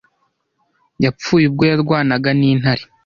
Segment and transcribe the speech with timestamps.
[1.03, 2.83] yapfuye ubwo yarwanaga n'intare